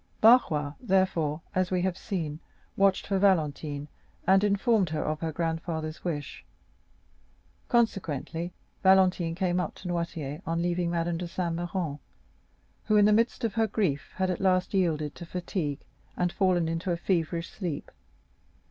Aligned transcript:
Barrois, 0.19 0.73
therefore, 0.81 1.43
as 1.53 1.69
we 1.69 1.83
have 1.83 1.95
seen, 1.95 2.39
watched 2.75 3.05
for 3.05 3.19
Valentine, 3.19 3.87
and 4.25 4.43
informed 4.43 4.89
her 4.89 5.03
of 5.03 5.19
her 5.19 5.31
grandfather's 5.31 6.03
wish. 6.03 6.43
Consequently, 7.67 8.51
Valentine 8.81 9.35
came 9.35 9.59
up 9.59 9.75
to 9.75 9.87
Noirtier, 9.87 10.41
on 10.43 10.59
leaving 10.59 10.89
Madame 10.89 11.19
de 11.19 11.27
Saint 11.27 11.55
Méran, 11.55 11.99
who 12.85 12.97
in 12.97 13.05
the 13.05 13.13
midst 13.13 13.43
of 13.43 13.53
her 13.53 13.67
grief 13.67 14.11
had 14.15 14.31
at 14.31 14.41
last 14.41 14.73
yielded 14.73 15.13
to 15.13 15.23
fatigue 15.23 15.81
and 16.17 16.31
fallen 16.33 16.67
into 16.67 16.89
a 16.89 16.97
feverish 16.97 17.49
sleep. 17.51 17.91